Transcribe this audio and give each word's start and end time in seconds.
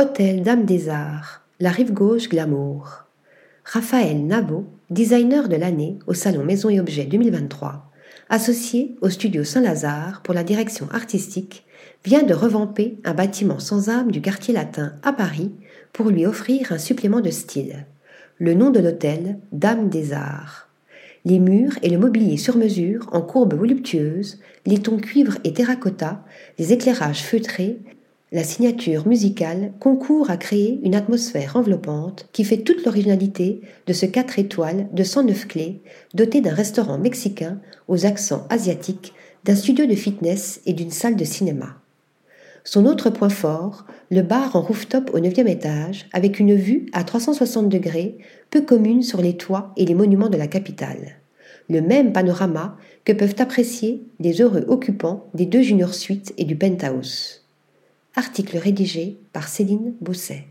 Hôtel 0.00 0.44
Dame 0.44 0.64
des 0.64 0.88
Arts, 0.88 1.42
la 1.58 1.70
rive 1.70 1.92
gauche 1.92 2.28
glamour. 2.28 3.06
Raphaël 3.64 4.24
Nabo, 4.24 4.64
designer 4.90 5.48
de 5.48 5.56
l'année 5.56 5.98
au 6.06 6.14
Salon 6.14 6.44
Maison 6.44 6.68
et 6.68 6.78
Objets 6.78 7.06
2023, 7.06 7.90
associé 8.30 8.94
au 9.00 9.08
studio 9.08 9.42
Saint-Lazare 9.42 10.22
pour 10.22 10.34
la 10.34 10.44
direction 10.44 10.86
artistique, 10.92 11.66
vient 12.04 12.22
de 12.22 12.32
revamper 12.32 13.00
un 13.02 13.12
bâtiment 13.12 13.58
sans 13.58 13.88
âme 13.88 14.12
du 14.12 14.20
quartier 14.20 14.54
latin 14.54 14.92
à 15.02 15.12
Paris 15.12 15.50
pour 15.92 16.10
lui 16.10 16.26
offrir 16.26 16.70
un 16.70 16.78
supplément 16.78 17.20
de 17.20 17.30
style. 17.30 17.84
Le 18.36 18.54
nom 18.54 18.70
de 18.70 18.78
l'hôtel, 18.78 19.40
Dame 19.50 19.88
des 19.88 20.12
Arts. 20.12 20.68
Les 21.24 21.40
murs 21.40 21.76
et 21.82 21.90
le 21.90 21.98
mobilier 21.98 22.36
sur 22.36 22.56
mesure 22.56 23.08
en 23.10 23.20
courbes 23.20 23.54
voluptueuses, 23.54 24.38
les 24.64 24.78
tons 24.78 24.98
cuivre 24.98 25.38
et 25.42 25.52
terracotta, 25.52 26.24
les 26.56 26.72
éclairages 26.72 27.24
feutrés, 27.24 27.80
la 28.30 28.44
signature 28.44 29.08
musicale 29.08 29.72
concourt 29.80 30.30
à 30.30 30.36
créer 30.36 30.80
une 30.82 30.94
atmosphère 30.94 31.56
enveloppante 31.56 32.28
qui 32.32 32.44
fait 32.44 32.58
toute 32.58 32.84
l'originalité 32.84 33.62
de 33.86 33.92
ce 33.94 34.04
4 34.04 34.38
étoiles 34.38 34.86
de 34.92 35.02
109 35.02 35.48
clés 35.48 35.80
doté 36.12 36.42
d'un 36.42 36.52
restaurant 36.52 36.98
mexicain 36.98 37.58
aux 37.88 38.04
accents 38.04 38.46
asiatiques, 38.50 39.14
d'un 39.44 39.54
studio 39.54 39.86
de 39.86 39.94
fitness 39.94 40.60
et 40.66 40.74
d'une 40.74 40.90
salle 40.90 41.16
de 41.16 41.24
cinéma. 41.24 41.80
Son 42.64 42.84
autre 42.84 43.08
point 43.08 43.30
fort, 43.30 43.86
le 44.10 44.20
bar 44.20 44.54
en 44.54 44.60
rooftop 44.60 45.10
au 45.14 45.20
9e 45.20 45.48
étage, 45.48 46.06
avec 46.12 46.38
une 46.38 46.54
vue 46.54 46.84
à 46.92 47.04
360 47.04 47.70
degrés, 47.70 48.18
peu 48.50 48.60
commune 48.60 49.02
sur 49.02 49.22
les 49.22 49.38
toits 49.38 49.72
et 49.78 49.86
les 49.86 49.94
monuments 49.94 50.28
de 50.28 50.36
la 50.36 50.48
capitale. 50.48 51.16
Le 51.70 51.80
même 51.80 52.12
panorama 52.12 52.76
que 53.06 53.12
peuvent 53.14 53.36
apprécier 53.38 54.02
les 54.20 54.42
heureux 54.42 54.66
occupants 54.68 55.30
des 55.32 55.46
deux 55.46 55.62
junior 55.62 55.94
suites 55.94 56.34
et 56.36 56.44
du 56.44 56.56
penthouse. 56.56 57.47
Article 58.18 58.58
rédigé 58.58 59.20
par 59.32 59.46
Céline 59.46 59.94
Bosset. 60.00 60.48